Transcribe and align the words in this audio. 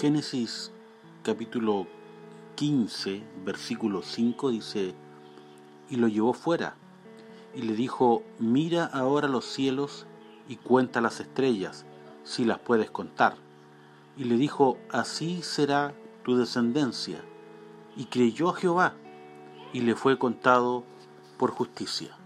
Génesis 0.00 0.72
capítulo 1.22 1.86
15, 2.56 3.22
versículo 3.44 4.02
5 4.02 4.50
dice, 4.50 4.92
y 5.88 5.96
lo 5.96 6.08
llevó 6.08 6.32
fuera, 6.32 6.74
y 7.54 7.62
le 7.62 7.74
dijo, 7.74 8.24
mira 8.40 8.86
ahora 8.86 9.28
los 9.28 9.44
cielos 9.44 10.06
y 10.48 10.56
cuenta 10.56 11.00
las 11.00 11.20
estrellas, 11.20 11.86
si 12.24 12.44
las 12.44 12.58
puedes 12.58 12.90
contar. 12.90 13.36
Y 14.16 14.24
le 14.24 14.36
dijo, 14.36 14.78
así 14.90 15.42
será 15.42 15.94
tu 16.24 16.36
descendencia. 16.36 17.20
Y 17.96 18.06
creyó 18.06 18.50
a 18.50 18.54
Jehová, 18.54 18.94
y 19.72 19.82
le 19.82 19.94
fue 19.94 20.18
contado 20.18 20.82
por 21.38 21.52
justicia. 21.52 22.16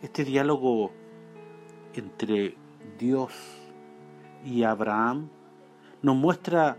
Este 0.00 0.24
diálogo 0.24 0.92
entre 1.92 2.56
Dios 2.98 3.32
y 4.46 4.62
Abraham 4.62 5.28
nos 6.02 6.16
muestra 6.16 6.76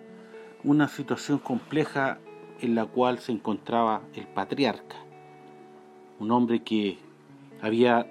una 0.63 0.87
situación 0.87 1.39
compleja 1.39 2.19
en 2.61 2.75
la 2.75 2.85
cual 2.85 3.19
se 3.19 3.31
encontraba 3.31 4.01
el 4.13 4.27
patriarca, 4.27 4.97
un 6.19 6.31
hombre 6.31 6.63
que 6.63 6.97
había 7.61 8.07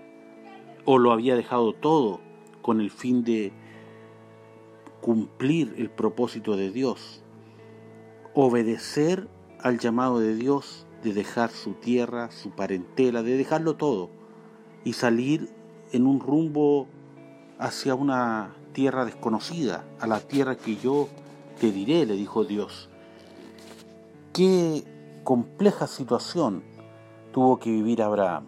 o 0.84 0.98
lo 0.98 1.12
había 1.12 1.36
dejado 1.36 1.74
todo 1.74 2.20
con 2.62 2.80
el 2.80 2.90
fin 2.90 3.24
de 3.24 3.52
cumplir 5.00 5.74
el 5.78 5.90
propósito 5.90 6.56
de 6.56 6.70
Dios, 6.70 7.22
obedecer 8.34 9.28
al 9.60 9.78
llamado 9.78 10.20
de 10.20 10.34
Dios 10.34 10.86
de 11.02 11.12
dejar 11.12 11.50
su 11.50 11.74
tierra, 11.74 12.30
su 12.30 12.50
parentela, 12.50 13.22
de 13.22 13.36
dejarlo 13.36 13.76
todo 13.76 14.10
y 14.84 14.94
salir 14.94 15.50
en 15.92 16.06
un 16.06 16.20
rumbo 16.20 16.88
hacia 17.58 17.94
una 17.94 18.56
tierra 18.78 19.04
desconocida, 19.04 19.84
a 19.98 20.06
la 20.06 20.20
tierra 20.20 20.54
que 20.54 20.76
yo 20.76 21.08
te 21.58 21.72
diré, 21.72 22.06
le 22.06 22.14
dijo 22.14 22.44
Dios. 22.44 22.88
Qué 24.32 24.84
compleja 25.24 25.88
situación 25.88 26.62
tuvo 27.32 27.58
que 27.58 27.72
vivir 27.72 28.02
Abraham, 28.02 28.44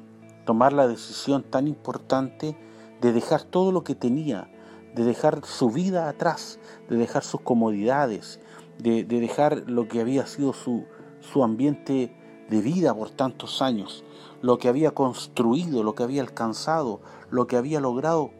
tomar 0.46 0.72
la 0.72 0.86
decisión 0.86 1.42
tan 1.42 1.66
importante 1.66 2.56
de 3.00 3.12
dejar 3.12 3.42
todo 3.42 3.72
lo 3.72 3.82
que 3.82 3.96
tenía, 3.96 4.48
de 4.94 5.02
dejar 5.02 5.44
su 5.44 5.68
vida 5.68 6.08
atrás, 6.08 6.60
de 6.88 6.96
dejar 6.96 7.24
sus 7.24 7.40
comodidades, 7.40 8.38
de, 8.78 9.02
dejar 9.02 9.64
lo 9.66 9.88
que 9.88 10.00
había 10.00 10.28
sido 10.28 10.52
su, 10.52 10.84
su 11.18 11.42
ambiente 11.42 12.14
de 12.48 12.60
vida 12.60 12.94
por 12.94 13.10
tantos 13.10 13.62
años, 13.62 14.04
lo 14.42 14.58
que 14.58 14.68
había 14.68 14.92
construido, 14.92 15.82
lo 15.82 15.96
que 15.96 16.04
había 16.04 16.22
alcanzado, 16.22 17.00
lo 17.30 17.48
que 17.48 17.56
había 17.56 17.80
logrado 17.80 18.30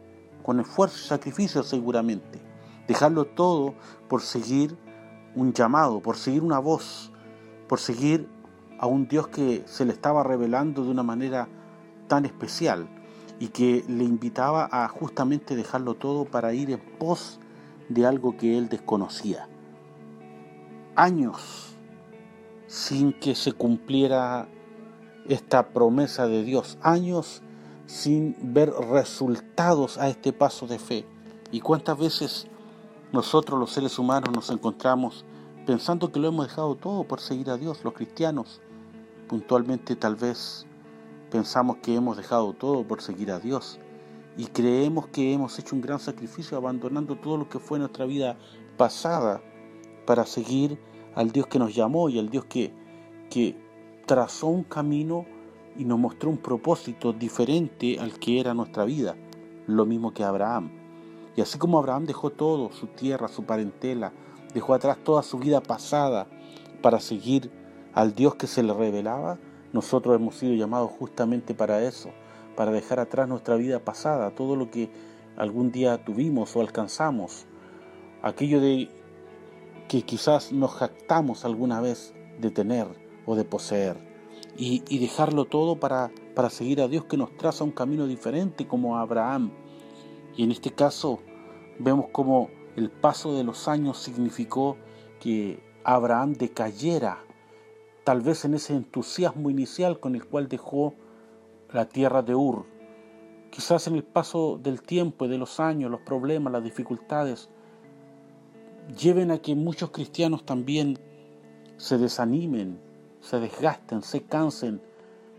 con 0.41 0.59
esfuerzo 0.59 0.97
y 0.97 1.07
sacrificio 1.07 1.63
seguramente. 1.63 2.41
Dejarlo 2.87 3.25
todo 3.25 3.75
por 4.07 4.21
seguir 4.21 4.77
un 5.35 5.53
llamado, 5.53 6.01
por 6.01 6.17
seguir 6.17 6.43
una 6.43 6.59
voz, 6.59 7.11
por 7.67 7.79
seguir 7.79 8.27
a 8.79 8.87
un 8.87 9.07
Dios 9.07 9.27
que 9.27 9.63
se 9.65 9.85
le 9.85 9.93
estaba 9.93 10.23
revelando 10.23 10.83
de 10.83 10.89
una 10.91 11.03
manera 11.03 11.47
tan 12.07 12.25
especial 12.25 12.89
y 13.39 13.47
que 13.49 13.85
le 13.87 14.03
invitaba 14.03 14.67
a 14.71 14.87
justamente 14.87 15.55
dejarlo 15.55 15.95
todo 15.95 16.25
para 16.25 16.53
ir 16.53 16.71
en 16.71 16.79
pos 16.97 17.39
de 17.89 18.05
algo 18.05 18.37
que 18.37 18.57
él 18.57 18.69
desconocía. 18.69 19.47
Años 20.95 21.75
sin 22.67 23.13
que 23.13 23.35
se 23.35 23.53
cumpliera 23.53 24.47
esta 25.27 25.69
promesa 25.69 26.27
de 26.27 26.43
Dios, 26.43 26.77
años 26.81 27.41
sin 27.91 28.37
ver 28.41 28.71
resultados 28.71 29.97
a 29.97 30.07
este 30.07 30.31
paso 30.31 30.65
de 30.65 30.79
fe. 30.79 31.05
¿Y 31.51 31.59
cuántas 31.59 31.97
veces 31.99 32.47
nosotros 33.11 33.59
los 33.59 33.71
seres 33.71 33.99
humanos 33.99 34.33
nos 34.33 34.49
encontramos 34.49 35.25
pensando 35.65 36.09
que 36.09 36.21
lo 36.21 36.29
hemos 36.29 36.47
dejado 36.47 36.75
todo 36.75 37.03
por 37.03 37.19
seguir 37.19 37.49
a 37.49 37.57
Dios, 37.57 37.83
los 37.83 37.93
cristianos? 37.93 38.61
Puntualmente 39.27 39.97
tal 39.97 40.15
vez 40.15 40.65
pensamos 41.29 41.77
que 41.83 41.93
hemos 41.93 42.15
dejado 42.15 42.53
todo 42.53 42.87
por 42.87 43.01
seguir 43.01 43.29
a 43.29 43.39
Dios 43.39 43.77
y 44.37 44.45
creemos 44.45 45.07
que 45.07 45.33
hemos 45.33 45.59
hecho 45.59 45.75
un 45.75 45.81
gran 45.81 45.99
sacrificio 45.99 46.57
abandonando 46.57 47.17
todo 47.17 47.35
lo 47.35 47.49
que 47.49 47.59
fue 47.59 47.77
nuestra 47.77 48.05
vida 48.05 48.37
pasada 48.77 49.41
para 50.05 50.25
seguir 50.25 50.79
al 51.13 51.31
Dios 51.31 51.47
que 51.47 51.59
nos 51.59 51.75
llamó 51.75 52.07
y 52.07 52.19
al 52.19 52.29
Dios 52.29 52.45
que, 52.45 52.73
que 53.29 53.61
trazó 54.05 54.47
un 54.47 54.63
camino 54.63 55.25
y 55.77 55.85
nos 55.85 55.99
mostró 55.99 56.29
un 56.29 56.37
propósito 56.37 57.13
diferente 57.13 57.99
al 57.99 58.19
que 58.19 58.39
era 58.39 58.53
nuestra 58.53 58.85
vida, 58.85 59.15
lo 59.67 59.85
mismo 59.85 60.13
que 60.13 60.23
Abraham. 60.23 60.71
Y 61.35 61.41
así 61.41 61.57
como 61.57 61.79
Abraham 61.79 62.05
dejó 62.05 62.29
todo, 62.29 62.71
su 62.71 62.87
tierra, 62.87 63.27
su 63.27 63.43
parentela, 63.43 64.11
dejó 64.53 64.73
atrás 64.73 64.97
toda 65.03 65.23
su 65.23 65.39
vida 65.39 65.61
pasada 65.61 66.27
para 66.81 66.99
seguir 66.99 67.51
al 67.93 68.13
Dios 68.13 68.35
que 68.35 68.47
se 68.47 68.63
le 68.63 68.73
revelaba, 68.73 69.37
nosotros 69.73 70.15
hemos 70.15 70.35
sido 70.35 70.53
llamados 70.53 70.91
justamente 70.91 71.53
para 71.53 71.81
eso, 71.83 72.09
para 72.55 72.71
dejar 72.71 72.99
atrás 72.99 73.27
nuestra 73.27 73.55
vida 73.55 73.79
pasada, 73.79 74.31
todo 74.31 74.55
lo 74.55 74.69
que 74.69 74.89
algún 75.37 75.71
día 75.71 76.03
tuvimos 76.03 76.55
o 76.55 76.61
alcanzamos, 76.61 77.45
aquello 78.21 78.59
de 78.59 78.89
que 79.87 80.01
quizás 80.03 80.51
nos 80.51 80.71
jactamos 80.71 81.45
alguna 81.45 81.81
vez 81.81 82.13
de 82.39 82.51
tener 82.51 82.87
o 83.25 83.35
de 83.35 83.43
poseer 83.45 84.10
y, 84.63 84.99
dejarlo 84.99 85.45
todo 85.45 85.79
para, 85.79 86.11
para 86.35 86.51
seguir 86.51 86.81
a 86.81 86.87
Dios 86.87 87.05
que 87.05 87.17
nos 87.17 87.35
traza 87.35 87.63
un 87.63 87.71
camino 87.71 88.05
diferente 88.05 88.67
como 88.67 88.95
Abraham. 88.99 89.51
Y 90.37 90.43
en 90.43 90.51
este 90.51 90.69
caso 90.69 91.19
vemos 91.79 92.09
como 92.11 92.49
el 92.75 92.91
paso 92.91 93.35
de 93.35 93.43
los 93.43 93.67
años 93.67 93.97
significó 93.97 94.77
que 95.19 95.63
Abraham 95.83 96.33
decayera, 96.33 97.23
tal 98.03 98.21
vez 98.21 98.45
en 98.45 98.53
ese 98.53 98.75
entusiasmo 98.75 99.49
inicial 99.49 99.99
con 99.99 100.13
el 100.13 100.27
cual 100.27 100.47
dejó 100.47 100.93
la 101.73 101.89
tierra 101.89 102.21
de 102.21 102.35
Ur. 102.35 102.67
Quizás 103.49 103.87
en 103.87 103.95
el 103.95 104.03
paso 104.03 104.59
del 104.61 104.83
tiempo 104.83 105.25
y 105.25 105.29
de 105.29 105.39
los 105.39 105.59
años, 105.59 105.89
los 105.89 106.01
problemas, 106.01 106.53
las 106.53 106.63
dificultades, 106.63 107.49
lleven 108.95 109.31
a 109.31 109.39
que 109.39 109.55
muchos 109.55 109.89
cristianos 109.89 110.45
también 110.45 110.99
se 111.77 111.97
desanimen, 111.97 112.90
se 113.21 113.39
desgasten, 113.39 114.01
se 114.01 114.23
cansen, 114.23 114.81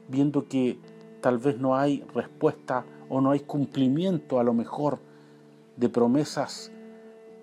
viendo 0.08 0.48
que 0.48 0.78
tal 1.20 1.38
vez 1.38 1.58
no 1.58 1.76
hay 1.76 2.04
respuesta 2.14 2.84
o 3.08 3.20
no 3.20 3.30
hay 3.32 3.40
cumplimiento 3.40 4.38
a 4.40 4.44
lo 4.44 4.54
mejor 4.54 4.98
de 5.76 5.88
promesas 5.88 6.70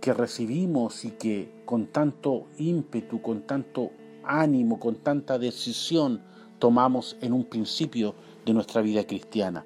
que 0.02 0.14
recibimos 0.14 1.06
y 1.06 1.12
que 1.12 1.62
con 1.66 1.88
tanto 1.88 2.48
ímpetu, 2.58 3.22
con 3.22 3.42
tanto 3.42 3.92
ánimo, 4.24 4.80
con 4.80 4.96
tanta 4.96 5.38
decisión 5.38 6.22
tomamos 6.58 7.18
en 7.22 7.34
un 7.34 7.46
principio 7.46 8.16
de 8.46 8.54
nuestra 8.54 8.82
vida 8.82 9.06
cristiana. 9.06 9.66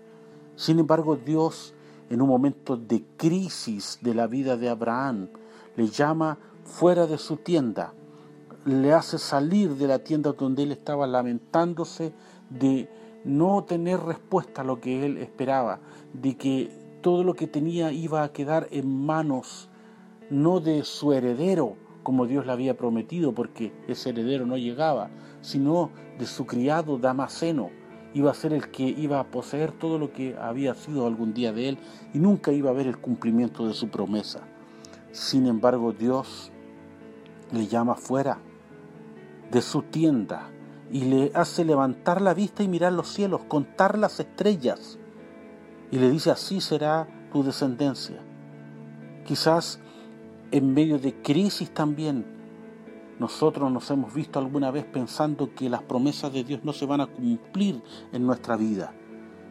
Sin 0.55 0.79
embargo, 0.79 1.15
Dios 1.15 1.73
en 2.09 2.21
un 2.21 2.29
momento 2.29 2.77
de 2.77 3.03
crisis 3.17 3.99
de 4.01 4.13
la 4.13 4.27
vida 4.27 4.57
de 4.57 4.69
Abraham 4.69 5.29
le 5.75 5.87
llama 5.87 6.37
fuera 6.63 7.07
de 7.07 7.17
su 7.17 7.37
tienda 7.37 7.93
le 8.65 8.93
hace 8.93 9.17
salir 9.17 9.75
de 9.75 9.87
la 9.87 9.99
tienda 9.99 10.33
donde 10.33 10.63
él 10.63 10.71
estaba 10.71 11.05
lamentándose 11.05 12.13
de 12.49 12.89
no 13.25 13.63
tener 13.63 13.99
respuesta 13.99 14.61
a 14.61 14.65
lo 14.65 14.79
que 14.79 15.05
él 15.05 15.17
esperaba, 15.17 15.79
de 16.13 16.37
que 16.37 16.69
todo 17.01 17.23
lo 17.23 17.33
que 17.33 17.47
tenía 17.47 17.91
iba 17.91 18.23
a 18.23 18.31
quedar 18.31 18.67
en 18.71 19.05
manos 19.05 19.69
no 20.29 20.59
de 20.59 20.83
su 20.83 21.13
heredero, 21.13 21.75
como 22.03 22.25
Dios 22.25 22.45
le 22.45 22.51
había 22.51 22.77
prometido, 22.77 23.33
porque 23.33 23.73
ese 23.87 24.09
heredero 24.09 24.45
no 24.45 24.57
llegaba, 24.57 25.09
sino 25.41 25.91
de 26.17 26.25
su 26.25 26.45
criado 26.45 26.97
Damaseno. 26.97 27.69
Iba 28.13 28.31
a 28.31 28.35
ser 28.35 28.53
el 28.53 28.69
que 28.69 28.83
iba 28.83 29.19
a 29.19 29.31
poseer 29.31 29.71
todo 29.71 29.97
lo 29.97 30.13
que 30.13 30.35
había 30.37 30.75
sido 30.75 31.07
algún 31.07 31.33
día 31.33 31.51
de 31.51 31.69
él 31.69 31.77
y 32.13 32.19
nunca 32.19 32.51
iba 32.51 32.69
a 32.69 32.73
ver 32.73 32.87
el 32.87 32.97
cumplimiento 32.97 33.67
de 33.67 33.73
su 33.73 33.89
promesa. 33.89 34.41
Sin 35.11 35.47
embargo, 35.47 35.93
Dios 35.93 36.51
le 37.51 37.67
llama 37.67 37.95
fuera 37.95 38.39
de 39.53 39.61
su 39.61 39.83
tienda 39.83 40.49
y 40.91 41.05
le 41.05 41.31
hace 41.35 41.63
levantar 41.63 42.21
la 42.21 42.33
vista 42.33 42.63
y 42.63 42.67
mirar 42.67 42.91
los 42.91 43.07
cielos, 43.07 43.41
contar 43.47 43.97
las 43.97 44.19
estrellas. 44.19 44.97
Y 45.91 45.99
le 45.99 46.09
dice, 46.09 46.31
así 46.31 46.59
será 46.59 47.07
tu 47.31 47.43
descendencia. 47.43 48.19
Quizás 49.25 49.79
en 50.51 50.73
medio 50.73 50.99
de 50.99 51.21
crisis 51.21 51.71
también, 51.73 52.25
nosotros 53.19 53.71
nos 53.71 53.89
hemos 53.91 54.13
visto 54.13 54.39
alguna 54.39 54.71
vez 54.71 54.85
pensando 54.85 55.53
que 55.53 55.69
las 55.69 55.83
promesas 55.83 56.33
de 56.33 56.43
Dios 56.43 56.61
no 56.63 56.73
se 56.73 56.85
van 56.85 57.01
a 57.01 57.07
cumplir 57.07 57.81
en 58.11 58.25
nuestra 58.25 58.57
vida. 58.57 58.93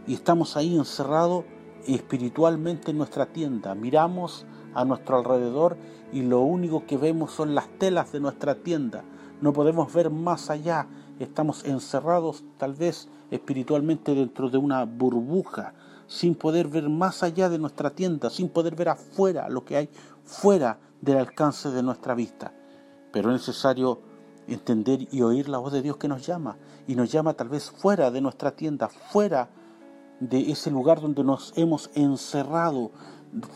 Y 0.07 0.15
estamos 0.15 0.57
ahí 0.57 0.77
encerrados 0.77 1.45
espiritualmente 1.87 2.91
en 2.91 2.99
nuestra 2.99 3.27
tienda. 3.27 3.75
Miramos 3.77 4.47
a 4.75 4.85
nuestro 4.85 5.19
alrededor 5.19 5.77
y 6.13 6.23
lo 6.23 6.41
único 6.41 6.87
que 6.87 6.97
vemos 6.97 7.33
son 7.33 7.55
las 7.55 7.69
telas 7.79 8.11
de 8.13 8.21
nuestra 8.21 8.57
tienda 8.57 9.05
no 9.43 9.53
podemos 9.53 9.93
ver 9.93 10.09
más 10.09 10.51
allá, 10.51 10.87
estamos 11.19 11.65
encerrados 11.65 12.45
tal 12.59 12.75
vez 12.75 13.09
espiritualmente 13.31 14.15
dentro 14.15 14.49
de 14.49 14.57
una 14.57 14.85
burbuja, 14.85 15.75
sin 16.07 16.37
poder 16.37 16.69
ver 16.69 16.89
más 16.89 17.25
allá 17.25 17.49
de 17.49 17.59
nuestra 17.59 17.91
tienda, 17.91 18.31
sin 18.31 18.49
poder 18.49 18.77
ver 18.77 18.91
afuera 18.91 19.49
lo 19.49 19.65
que 19.65 19.77
hay 19.77 19.91
fuera 20.25 20.79
del 21.01 21.19
alcance 21.19 21.71
de 21.71 21.83
nuestra 21.83 22.15
vista. 22.15 22.55
pero 23.13 23.29
es 23.29 23.41
necesario 23.41 24.01
entender 24.47 25.07
y 25.11 25.21
oír 25.23 25.49
la 25.49 25.59
voz 25.59 25.73
de 25.73 25.83
Dios 25.83 25.99
que 25.99 26.09
nos 26.09 26.25
llama, 26.25 26.57
y 26.87 26.95
nos 26.95 27.11
llama 27.11 27.35
tal 27.35 27.49
vez 27.49 27.71
fuera 27.71 28.11
de 28.11 28.21
nuestra 28.21 28.53
tienda, 28.53 28.89
fuera 28.89 29.51
de 30.21 30.53
ese 30.53 30.71
lugar 30.71 31.01
donde 31.01 31.25
nos 31.25 31.53
hemos 31.57 31.91
encerrado, 31.95 32.93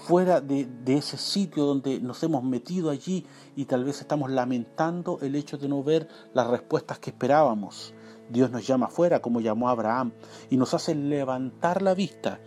fuera 0.06 0.40
de, 0.40 0.68
ese 0.86 1.18
sitio 1.18 1.64
donde 1.64 2.00
nos 2.00 2.22
hemos 2.22 2.42
metido 2.42 2.90
allí 2.90 3.26
y 3.54 3.66
tal 3.66 3.84
vez 3.84 4.00
estamos 4.00 4.30
lamentando 4.30 5.18
el 5.20 5.34
hecho 5.34 5.58
de 5.58 5.68
no 5.68 5.82
ver 5.82 6.08
las 6.32 6.46
respuestas 6.46 6.98
que 6.98 7.10
esperábamos. 7.10 7.94
Dios 8.30 8.50
nos 8.50 8.66
llama 8.66 8.86
afuera 8.86 9.20
como 9.20 9.40
llamó 9.40 9.68
a 9.68 9.72
Abraham 9.72 10.12
y 10.50 10.56
nos 10.56 10.74
hace 10.74 10.94
levantar 10.94 11.82
la 11.82 11.94
vista 11.94 12.40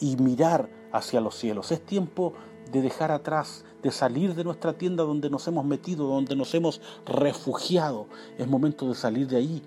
y 0.00 0.16
mirar 0.16 0.70
hacia 0.92 1.20
los 1.20 1.34
cielos. 1.36 1.72
Es 1.72 1.84
tiempo 1.84 2.34
de 2.70 2.80
dejar 2.80 3.10
atrás, 3.10 3.64
de 3.82 3.90
salir 3.90 4.34
de 4.34 4.44
nuestra 4.44 4.72
tienda 4.74 5.02
donde 5.04 5.28
nos 5.28 5.46
hemos 5.48 5.64
metido, 5.64 6.06
donde 6.06 6.36
nos 6.36 6.54
hemos 6.54 6.80
refugiado. 7.04 8.06
Es 8.38 8.46
momento 8.46 8.88
de 8.88 8.94
salir 8.94 9.26
de 9.26 9.36
ahí 9.36 9.62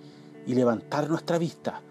y 0.48 0.56
levantar 0.56 1.10
nuestra 1.10 1.38
vista 1.38 1.82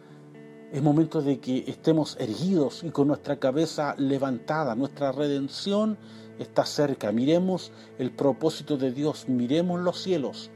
es 0.74 0.82
momento 0.82 1.22
de 1.22 1.38
que 1.38 1.62
estemos 1.68 2.16
erguidos 2.18 2.82
y 2.82 2.90
con 2.90 3.06
nuestra 3.06 3.38
cabeza 3.38 3.94
levantada. 3.96 4.74
Nuestra 4.74 5.12
redención 5.12 5.96
está 6.40 6.66
cerca. 6.66 7.12
Miremos 7.12 7.70
el 7.96 8.10
propósito 8.10 8.76
de 8.76 8.90
Dios. 8.90 9.28
Miremos 9.28 9.80
los 9.80 10.02
cielos 10.02 10.50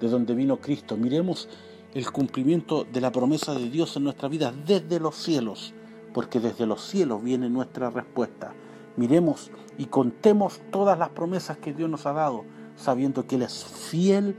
de 0.00 0.08
donde 0.08 0.34
vino 0.34 0.60
Cristo. 0.60 0.96
Miremos 0.96 1.48
el 1.94 2.10
cumplimiento 2.10 2.82
de 2.82 3.00
la 3.00 3.12
promesa 3.12 3.54
de 3.54 3.70
Dios 3.70 3.96
en 3.96 4.02
nuestra 4.02 4.28
vida 4.28 4.52
desde 4.66 4.98
los 4.98 5.14
cielos. 5.14 5.72
Porque 6.12 6.40
desde 6.40 6.66
los 6.66 6.82
cielos 6.82 7.22
viene 7.22 7.48
nuestra 7.48 7.90
respuesta. 7.90 8.52
Miremos 8.96 9.52
y 9.78 9.84
contemos 9.84 10.60
todas 10.72 10.98
las 10.98 11.10
promesas 11.10 11.58
que 11.58 11.72
Dios 11.72 11.88
nos 11.88 12.06
ha 12.06 12.12
dado, 12.12 12.44
sabiendo 12.74 13.24
que 13.28 13.36
Él 13.36 13.42
es 13.42 13.64
fiel 13.64 14.34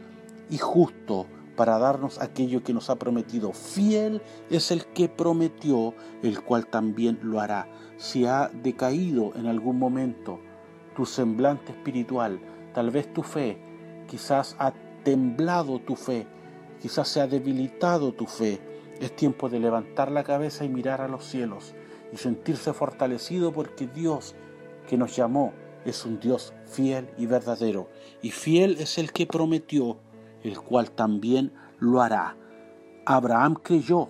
y 0.50 0.58
justo 0.58 1.26
para 1.62 1.78
darnos 1.78 2.20
aquello 2.20 2.64
que 2.64 2.74
nos 2.74 2.90
ha 2.90 2.96
prometido. 2.96 3.54
Fiel 3.54 4.24
es 4.50 4.72
el 4.72 4.84
que 4.88 5.08
prometió, 5.08 5.94
el 6.24 6.42
cual 6.42 6.66
también 6.66 7.20
lo 7.22 7.40
hará. 7.40 7.70
Si 7.98 8.26
ha 8.26 8.50
decaído 8.52 9.32
en 9.36 9.46
algún 9.46 9.78
momento 9.78 10.40
tu 10.96 11.06
semblante 11.06 11.72
espiritual, 11.72 12.42
tal 12.74 12.90
vez 12.90 13.14
tu 13.14 13.22
fe, 13.22 13.60
quizás 14.08 14.56
ha 14.58 14.74
temblado 15.04 15.78
tu 15.78 15.96
fe, 15.96 16.26
quizás 16.82 17.08
se 17.10 17.22
ha 17.22 17.28
debilitado 17.28 18.12
tu 18.12 18.26
fe, 18.26 18.60
es 19.00 19.16
tiempo 19.16 19.48
de 19.48 19.60
levantar 19.60 20.12
la 20.12 20.24
cabeza 20.24 20.66
y 20.66 20.70
mirar 20.70 21.00
a 21.00 21.08
los 21.08 21.26
cielos 21.26 21.76
y 22.12 22.18
sentirse 22.18 22.74
fortalecido 22.74 23.54
porque 23.54 23.86
Dios 23.86 24.34
que 24.88 24.98
nos 24.98 25.16
llamó 25.16 25.54
es 25.86 26.08
un 26.08 26.20
Dios 26.20 26.54
fiel 26.66 27.08
y 27.20 27.28
verdadero. 27.28 27.88
Y 28.24 28.32
fiel 28.32 28.78
es 28.80 28.98
el 28.98 29.12
que 29.12 29.28
prometió 29.28 30.00
el 30.44 30.60
cual 30.60 30.92
también 30.92 31.52
lo 31.80 32.02
hará. 32.02 32.36
Abraham 33.06 33.56
creyó 33.56 34.10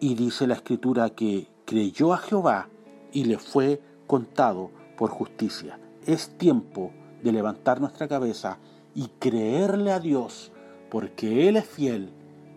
y 0.00 0.14
dice 0.14 0.46
la 0.46 0.54
escritura 0.54 1.10
que 1.10 1.48
creyó 1.64 2.12
a 2.12 2.18
Jehová 2.18 2.68
y 3.12 3.24
le 3.24 3.38
fue 3.38 3.80
contado 4.06 4.70
por 4.96 5.10
justicia. 5.10 5.78
Es 6.06 6.36
tiempo 6.38 6.92
de 7.22 7.32
levantar 7.32 7.80
nuestra 7.80 8.08
cabeza 8.08 8.58
y 8.94 9.08
creerle 9.18 9.92
a 9.92 10.00
Dios 10.00 10.52
porque 10.90 11.48
Él 11.48 11.56
es 11.56 11.66
fiel 11.66 12.10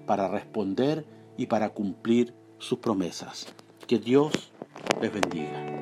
para 0.07 0.27
responder 0.27 1.05
y 1.37 1.47
para 1.47 1.69
cumplir 1.69 2.33
sus 2.57 2.79
promesas. 2.79 3.47
Que 3.87 3.99
Dios 3.99 4.51
les 5.01 5.13
bendiga. 5.13 5.72